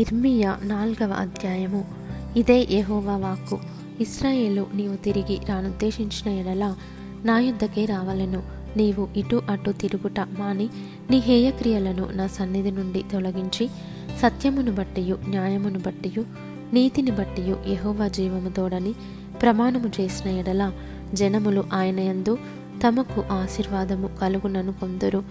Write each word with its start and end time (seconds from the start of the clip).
ఇర్మియా 0.00 0.58
నాలుగవ 0.62 1.12
అధ్యాయము. 1.12 1.84
ఇదే 2.36 2.68
యహోవా 2.70 3.16
వాక్కు. 3.16 3.58
ఇస్రాయేలు 4.00 4.66
నీవు 4.74 4.96
తిరిగి 4.96 5.38
రానుద్దేశించిన 5.48 6.32
ఎడల 6.32 6.74
నా 7.24 7.38
యుద్ధకే 7.38 7.84
రావలను. 7.84 8.42
నీవు 8.76 9.08
ఇటు 9.16 9.42
అటు 9.50 9.70
తిరుగుట 9.70 10.20
మాని 10.20 10.68
నీ 11.10 11.18
హేయక్రియలను 11.18 12.08
నా 12.12 12.26
సన్నిధి 12.26 12.70
నుండి 12.70 13.04
తొలగించి 13.12 13.70
సత్యమును 14.18 14.72
బట్టియు 14.72 15.18
న్యాయమును 15.28 15.78
బట్టియు 15.78 16.24
నీతిని 16.72 17.10
బట్టియు 17.10 17.56
యహోవా 17.68 18.08
జీవము 18.08 18.48
తోడని 18.48 18.92
ప్రమాణము 19.42 19.90
చేసిన 20.00 20.30
ఎడల 20.30 20.72
జనములు 21.14 21.64
ఆయన 21.72 22.00
యందు 22.00 22.38
తమకు 22.88 23.24
ఆశీర్వాదము 23.30 24.10
కలుగునను 24.20 24.72
కొందరు 24.72 25.24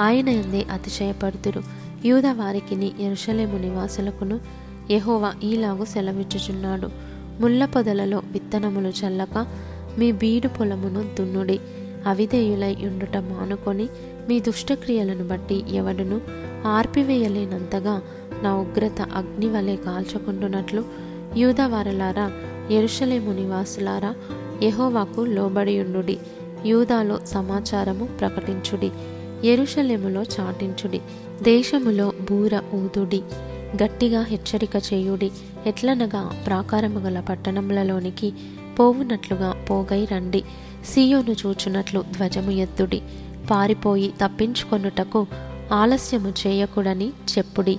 ఆయన 0.00 0.28
ఎందే 0.28 0.66
అతిశయపడుతురు. 0.72 1.91
యూద 2.04 2.26
వారికిని 2.26 2.92
ఎరుషలేము 3.00 3.58
నివాసులకును 3.58 4.40
యహోవా 4.90 5.34
ఈలాగు 5.44 5.84
సెలవిచ్చుచున్నాడు. 5.84 6.88
ముళ్ళ 7.40 7.64
పొదలలో 7.64 8.22
విత్తనములు 8.32 8.88
చల్లక 8.88 9.46
మీ 9.98 10.12
బీడు 10.12 10.48
పొలమును 10.48 11.02
దున్నుడి. 11.18 11.60
అవిధేయులై 12.06 12.74
ఉండుట 12.74 13.16
మానుకొని 13.16 13.88
మీ 14.28 14.40
దుష్టక్రియలను 14.40 15.28
బట్టి 15.28 15.64
ఎవడును 15.72 16.20
ఆర్పివేయలేనంతగా 16.66 18.02
నా 18.42 18.56
ఉగ్రత 18.56 19.02
అగ్ని 19.02 19.48
వలె 19.48 19.76
కాల్చుకుంటున్నట్లు 19.76 20.84
యూదవారలారా 21.36 22.32
ఎరుషలేము 22.70 23.32
నివాసులారా 23.32 24.14
యహోవాకు 24.62 25.20
లోబడియుండుడి 25.20 26.18
యూదాలో 26.66 27.18
సమాచారము 27.24 28.04
ప్రకటించుడి. 28.04 28.90
ఎరుషలేములో 29.48 30.22
చాటించుడి. 30.22 31.00
దేశములో 31.42 32.12
బూర 32.30 32.60
ఊదుడి 32.74 33.22
గట్టిగా 33.82 34.22
హెచ్చరిక 34.22 34.76
చేయుడి 34.76 35.30
ఎట్లనగా 35.66 36.42
ప్రాకారము 36.46 36.98
గల 36.98 37.20
పట్టణములలోనికి 37.20 38.32
పోవునట్లుగా 38.78 39.50
పోగై 39.70 40.04
రండి. 40.04 40.44
సీయోను 40.84 41.32
చూచునట్లు 41.32 42.04
ధ్వజము 42.12 42.50
ఎత్తుడి 42.50 43.02
పారిపోయి 43.50 44.08
తప్పించుకొనుటకు 44.08 45.26
ఆలస్యము 45.72 46.34
చేయకుడని 46.46 47.08
చెప్పుడి. 47.08 47.78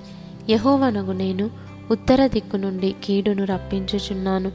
యహోవనగు 0.50 1.12
నేను 1.12 1.50
ఉత్తర 1.92 2.28
దిక్కు 2.28 2.58
నుండి 2.58 2.96
కీడును 3.04 3.44
రప్పించుచున్నాను 3.44 4.50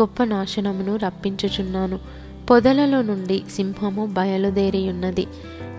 గొప్ప 0.00 0.24
నాశనమును 0.24 0.96
రప్పించుచున్నాను. 0.96 1.98
పొదలలో 2.50 3.02
నుండి 3.02 3.42
సింహము 3.56 4.06
బయలుదేరియున్నది. 4.06 5.26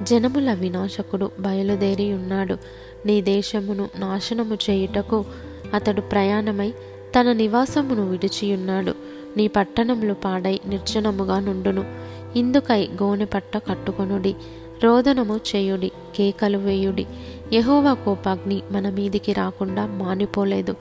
జనముల 0.04 0.54
వినాశకుడు 0.54 1.32
బయలుదేరి 1.40 2.14
ఉన్నాడు 2.14 2.58
నీ 3.06 3.22
దేశమును 3.22 3.90
నాశనము 3.96 4.58
చేయుటకు 4.70 5.26
అతడు 5.74 6.02
ప్రయాణమై 6.02 6.74
తన 7.20 7.32
నివాసమును 7.32 8.10
విడిచియున్నాడు. 8.10 8.94
నీ 9.38 9.48
పట్టణములు 9.48 10.14
పాడై 10.14 10.60
నిర్జనముగా 10.66 11.40
నుండును. 11.40 11.86
ఇందుకై 12.36 12.90
గోనె 13.04 13.26
పట్ట 13.26 13.58
కట్టుకొనుడి. 13.58 14.36
రోదనము 14.84 15.40
చేయుడి. 15.56 15.92
కేకలు 16.16 16.58
వేయుడి. 16.58 17.06
యహోవా 17.54 17.94
కోపాగ్ని 17.94 18.62
మన 18.72 18.90
మీదికి 18.90 19.34
రాకుండా 19.34 19.86
మానిపోలేదు. 19.86 20.76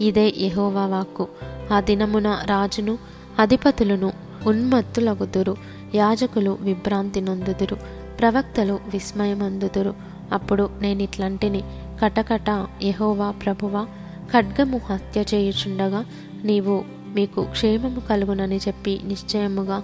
ఇదే 0.00 0.34
యహోవా 0.38 0.86
వాక్కు. 0.86 1.28
ఆ 1.72 1.80
దినమున 1.80 2.38
రాజును 2.46 2.98
అధిపతులను 3.38 4.12
ఉన్మత్తులగుదురు. 4.46 5.56
యాజకులు 5.94 6.58
విభ్రాంతి 6.60 7.20
నొందుదురు. 7.20 7.76
ప్రవక్తలు 8.20 8.72
విస్మయమందుదురు. 8.72 9.94
అప్పుడు 10.32 10.70
నేనిట్లంటిని 10.80 11.62
కటకట 12.02 12.66
యహోవా 12.82 13.30
ప్రభువా 13.30 13.84
ఖడ్గము 14.32 14.80
హత్య 14.86 15.24
చేయుచుండగా 15.34 16.04
నీవు 16.44 16.84
మీకు 17.14 17.44
క్షేమము 17.44 18.00
కలుగునని 18.00 18.56
చెప్పి 18.56 19.00
నిశ్చయముగా 19.04 19.82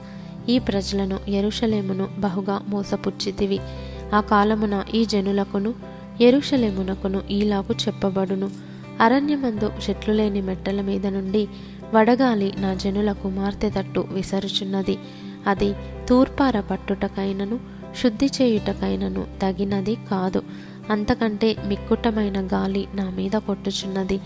ఈ 0.48 0.58
ప్రజలను 0.58 1.18
ఎరుషలేమును 1.28 2.08
బహుగా 2.18 2.62
మోసపుచ్చితివి 2.68 3.58
ఆ 4.14 4.20
కాలమున 4.20 4.84
ఈ 4.94 5.04
జనులకును 5.04 5.74
ఎరుషలేమునకును 6.20 7.22
ఈలాగు 7.30 7.72
చెప్పబడును. 7.72 8.50
అరణ్యమందు 9.00 9.72
చెట్లు 9.90 10.14
లేని 10.14 10.40
మెట్టల 10.40 10.80
మీద 10.80 11.06
నుండి 11.06 11.48
వడగాలి 11.94 12.52
నా 12.58 12.74
జనుల 12.74 13.12
కుమార్తె 13.12 13.70
తట్టు 13.70 14.06
విసరుచున్నది. 14.12 14.98
అది 15.46 15.74
తూర్పార 16.08 16.60
పట్టుటకైనను 16.60 17.60
శుద్ధి 18.02 18.26
చేయుటకైనను 18.26 19.26
తగినది 19.42 19.94
కాదు. 19.94 20.42
అంతకంటే 20.90 21.56
మిక్కుటమైన 21.66 22.46
గాలి 22.46 22.88
నా 22.94 23.10
మీద 23.10 23.30
కొట్టుచున్నది. 23.30 24.20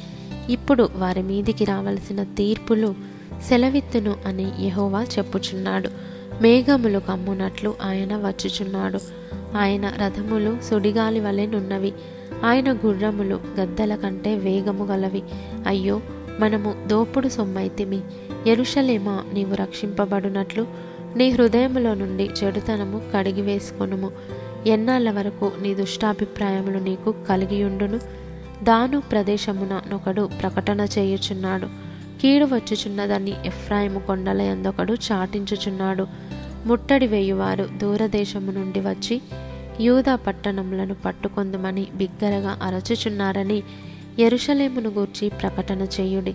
ఇప్పుడు 0.49 0.89
వారి 0.97 1.23
మీదికి 1.23 1.65
రావలసిన 1.65 2.23
తీర్పులు 2.23 2.95
సెలవిత్తును 3.49 4.17
అని 4.27 4.53
యహోవా 4.61 5.03
చెప్పుచున్నాడు. 5.03 5.89
మేఘములు 6.43 6.99
కమ్మునట్లు 6.99 7.75
ఆయన 7.83 8.17
వచ్చుచున్నాడు. 8.17 8.99
ఆయన 9.57 9.87
రథములు 9.87 10.59
సుడిగాలి 10.71 11.21
వలెనున్నవి 11.21 11.93
ఆయన 12.45 12.73
గుర్రములు 12.73 13.41
గద్దల 13.61 13.95
కంటే 13.95 14.35
వేగము 14.35 14.85
గలవి. 14.85 15.23
అయ్యో 15.67 16.01
మనము 16.41 16.75
దోపుడు 16.87 17.29
సొమ్మైతిమి. 17.29 18.01
ఎరుషలేమా 18.47 19.25
నీవు 19.33 19.55
రక్షింపబడునట్లు 19.55 20.67
నీ 21.17 21.31
హృదయములో 21.31 21.95
నుండి 21.95 22.31
చెడుతనము 22.45 23.03
కడిగి 23.15 23.41
వేసుకొనుము. 23.41 24.11
ఎన్నాళ్ళ 24.67 25.11
వరకు 25.11 25.53
నీ 25.61 25.75
దుష్టాభిప్రాయములు 25.75 26.79
నీకు 26.79 27.15
కలిగియుండును? 27.29 28.01
దాను 28.63 29.01
ప్రదేశమున 29.01 29.81
నొకడు 29.91 30.31
ప్రకటన 30.41 30.87
చేయుచున్నాడు. 30.99 31.67
కీడు 32.21 32.45
వచ్చుచున్నదని 32.45 33.35
ఎఫ్రాయిము 33.45 33.99
కొండల 33.99 34.41
ఎందొకడు 34.41 34.93
చాటించుచున్నాడు. 34.93 36.07
ముట్టడి 36.67 37.07
వేయువారు 37.07 37.69
దూరదేశము 37.77 38.51
నుండి 38.51 38.81
వచ్చి 38.81 39.21
యూదా 39.81 40.15
పట్టణములను 40.15 40.95
పట్టుకొందుమని 40.95 41.87
బిగ్గరగా 41.95 42.59
అరచుచున్నారని 42.63 43.63
ఎరుషలేమును 44.19 44.91
గూర్చి 44.91 45.29
ప్రకటన 45.29 45.83
చేయుడి 45.83 46.35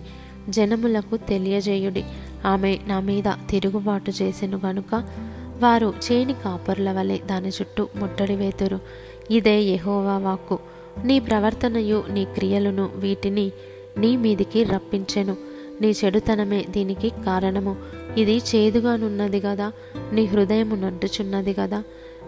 జనములకు 0.50 1.18
తెలియజేయుడి. 1.18 2.04
ఆమె 2.46 2.78
నా 2.88 3.00
మీద 3.00 3.24
తిరుగుబాటు 3.50 4.12
చేసెను 4.22 4.62
గనుక 4.66 5.04
వారు 5.60 5.94
చేని 6.12 6.34
కాపరుల 6.34 6.92
వలె 6.92 7.18
దాని 7.18 7.50
చుట్టూ 7.50 7.88
ముట్టడి 7.96 8.36
వేతురు. 8.36 8.80
ఇదే 9.32 9.62
యహోవా 9.62 10.18
వాక్కు. 10.18 10.60
నీ 11.04 11.20
ప్రవర్తనయు 11.20 12.04
నీ 12.10 12.26
క్రియలను 12.26 12.90
వీటిని 12.96 13.52
నీ 13.98 14.18
మీదికి 14.18 14.64
రప్పించెను. 14.64 15.38
నీ 15.82 15.96
చెడుతనమే 16.06 16.66
దీనికి 16.70 17.10
కారణము. 17.10 17.76
ఇది 18.18 18.38
చేదుగానున్నది 18.38 19.40
గదా 19.40 19.72
నీ 20.12 20.26
హృదయము 20.26 20.76
నడ్డుచున్నది 20.76 21.56
గదా. 21.60 21.84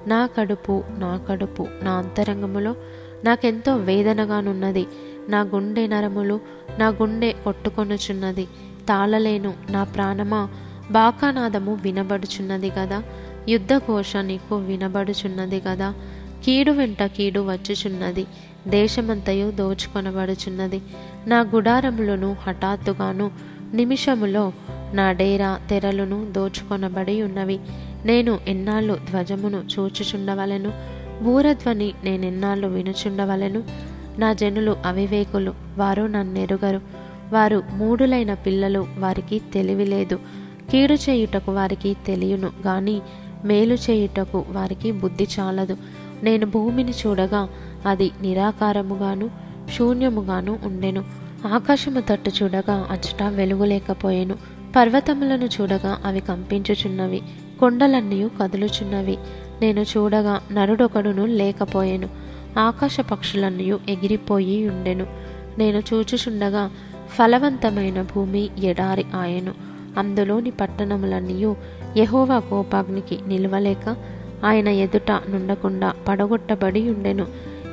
నా 0.08 0.26
కడుపు 0.26 0.84
నా 0.98 1.18
కడుపు 1.30 1.68
నా 1.84 1.92
అంతరంగములో 1.92 2.76
నాకెంతో 3.24 3.76
వేదనగానున్నది. 3.76 4.88
నా 5.28 5.41
గుండె 5.41 5.88
నరములు 5.88 6.40
నా 6.80 6.88
గుండె 6.88 7.31
కొట్టుకొనుచున్నది. 7.31 8.46
తాళలేను 8.90 9.53
నా 9.69 9.84
ప్రాణమా? 9.84 10.50
బాకానాదము 10.91 11.74
వినబడుచున్నది 11.74 12.69
కదా 12.69 13.03
యుద్ధఘోష 13.50 14.16
నీకు 14.16 14.56
వినబడుచున్నది 14.56 15.59
కదా 15.59 15.94
కీడు 16.44 16.72
వెంట 16.72 17.03
కీడు 17.03 17.40
వచ్చుచున్నది. 17.40 18.25
దేశమంతయు 18.68 19.52
దోచుకొనబడుచున్నది. 19.52 20.81
నా 21.28 21.40
గుడారములను 21.40 22.36
హఠాత్తుగాను 22.41 23.31
నిమిషములో 23.74 24.53
నా 24.94 25.12
డేరా 25.12 25.59
తెరలును 25.69 26.31
దోచుకొనబడి 26.31 27.22
ఉన్నవి 27.22 27.59
నేను 28.06 28.40
ఎన్నాళ్ళు 28.47 28.97
ధ్వజమును 29.12 29.57
చూచుచుండవలెను? 29.57 30.74
బూరధ్వని 31.24 31.94
నేనెన్నాళ్ళు 32.03 32.68
వినుచుండవలెను? 32.68 33.63
నా 34.19 34.34
జనులు 34.34 34.75
అవివేకులు 34.85 35.53
వారు 35.78 36.03
నన్నెరుగరు. 36.03 36.81
వారు 37.33 37.63
మూడులైన 37.74 38.33
పిల్లలు 38.33 38.88
వారికి 39.00 39.42
తెలివి 39.54 39.86
లేదు. 39.86 40.19
కీడు 40.71 40.94
చేయుటకు 40.94 41.51
వారికి 41.51 41.95
తెలియను 42.07 42.50
గాని 42.66 43.01
మేలు 43.45 43.74
చేయుటకు 43.74 44.45
వారికి 44.50 44.92
బుద్ధి 44.92 45.27
చాలదు. 45.39 45.77
నేను 46.24 46.45
భూమిని 46.45 46.92
చూడగా 46.92 47.50
అది 47.86 48.12
నిరాకారముగాను 48.21 49.30
శూన్యముగాను 49.77 50.60
ఉండెను. 50.63 51.04
ఆకాశము 51.48 52.00
తట్టు 52.00 52.31
చూడగా 52.44 52.88
అచ్చట 52.92 53.24
వెలుగు 53.24 53.66
లేకపోయెను 53.66 54.36
పర్వతములను 54.75 55.45
చూడగా 55.45 56.01
అవి 56.06 56.19
కంపించుచున్నవి 56.19 57.21
కొండలన్నీ 57.60 58.30
కదులుచున్నవి. 58.42 59.18
నేను 59.62 59.81
చూడగా 59.81 60.42
నరుడొకడును 60.51 61.25
లేకపోయెను. 61.25 62.10
ఆకాశ 62.57 63.00
పక్షులన్నీ 63.00 63.74
ఎగిరిపోయి 63.90 64.69
ఉండెను. 64.69 65.07
నేను 65.57 65.84
చూచుచుండగా 65.94 66.72
ఫలవంతమైన 67.10 68.01
భూమి 68.01 68.50
ఎడారి 68.63 69.06
ఆయను. 69.16 69.54
అందులోని 69.98 70.51
పట్టణములన్నీ 70.51 71.56
యహోవా 71.98 72.40
కోపాగ్నికి 72.40 73.19
నిలవలేక 73.28 73.96
ఆయన 74.44 74.68
ఎదుట 74.68 75.12
నుండకుండా 75.12 75.94
పడగొట్టబడి 76.07 76.90
ఉండెను. 76.90 77.28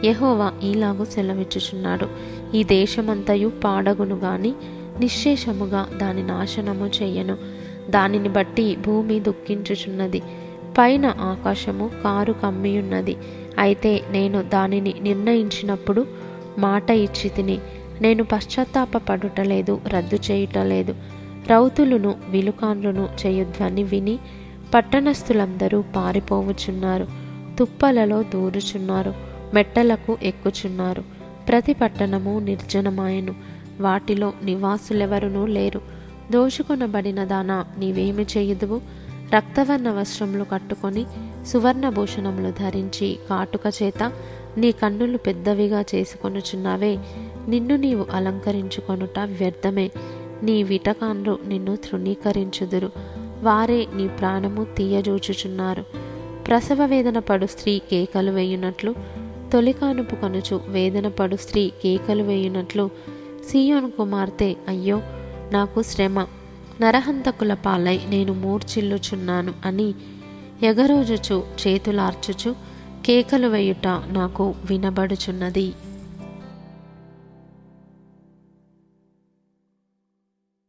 యహోవా 0.05 0.53
ఈలాగు 0.65 1.05
సెలవిచ్చుచున్నాడు. 1.05 2.09
ఈ 2.57 2.65
దేశమంతయు 2.65 3.49
పాడగును 3.49 4.17
గాని 4.17 4.55
నిశ్శేషముగా 5.01 5.89
దాని 5.97 6.23
నాశనము 6.23 6.87
చేయను 6.87 7.37
దానిని 7.91 8.29
బట్టి 8.29 8.77
భూమి 8.77 9.21
దుఃఖించుచున్నది. 9.21 10.23
పైన 10.79 11.07
ఆకాశము 11.07 11.91
కారు 12.05 12.33
కమ్మియున్నది 12.33 13.17
అయితే 13.59 14.03
నేను 14.11 14.43
దానిని 14.43 14.95
నిర్ణయించినప్పుడు 15.01 16.07
మాట 16.59 16.91
ఇచ్చి 16.91 17.31
తిని 17.31 17.59
నేను 18.01 18.25
పశ్చాత్తాపపడుటలేదు 18.25 19.81
రద్దు 19.87 20.19
చేయుటలేదు. 20.31 20.95
రౌతులను 21.49 22.15
విలుకాన్లను 22.29 23.09
చేయుధ్వని 23.27 23.83
విని 23.83 24.19
పట్టణస్థులందరూ 24.75 25.85
పారిపోవుచున్నారు. 25.97 27.07
తుప్పలలో 27.59 28.23
దూరుచున్నారు 28.23 29.15
మెట్టలకు 29.55 30.19
ఎక్కుచున్నారు. 30.23 31.05
ప్రతి 31.49 31.73
పట్టణము 31.73 32.39
నిర్జనమాయను. 32.39 33.35
వాటిలో 33.81 34.33
నివాసులెవరునూ 34.45 35.47
లేరు. 35.47 35.81
దోచుకొనబడిన 36.31 37.25
దానా 37.25 37.65
నీవేమి 37.79 38.27
చేయుదువు? 38.37 38.81
రక్తవర్ణ 39.35 39.91
వస్త్రములు 39.91 40.45
కట్టుకొని 40.45 41.07
సువర్ణభూషణములు 41.47 42.51
ధరించి 42.51 43.19
కాటుక 43.31 43.61
చేత 43.83 44.13
నీ 44.57 44.73
కన్నులు 44.73 45.19
పెద్దవిగా 45.19 45.85
చేసుకొనుచున్నావే. 45.95 46.99
నిన్ను 47.49 47.77
నీవు 47.77 48.07
అలంకరించుకొనుట 48.11 49.19
వ్యర్థమే. 49.19 49.91
నీ 50.43 50.63
విటకాన్లు 50.63 51.39
నిన్ను 51.47 51.77
తృణీకరించుదురు. 51.77 52.91
వారే 53.43 53.87
నీ 53.95 54.09
ప్రాణము 54.09 54.65
తీయజూచుచున్నారు. 54.65 55.85
ప్రసవ 56.47 56.85
వేదన 56.85 57.19
పడు 57.19 57.47
స్త్రీ 57.47 57.79
కేకలు 57.79 58.31
వేయునట్లు 58.31 58.95
తొలికానుపు 59.53 60.15
కనుచు 60.15 60.61
వేదన 60.69 61.09
పడు 61.09 61.37
స్త్రీ 61.37 61.73
కేకలు 61.83 62.23
వేయునట్లు 62.23 62.91
సీయోను 63.51 63.91
కుమార్తె 63.91 64.57
అయ్యో 64.69 65.03
నాకు 65.53 65.83
శ్రమ. 65.83 66.27
నరహంతకుల 66.81 67.55
పాలై 67.55 68.01
నేను 68.09 68.33
మూర్చిల్లుచున్నాను 68.33 69.53
అని 69.65 69.95
ఎగరోజుచు 70.63 71.45
చేతులార్చుచు 71.61 72.51
కేకలు 73.07 73.49
వేయుట 73.49 73.87
నాకు 73.89 74.55
వినబడుచున్నది. 74.65 75.73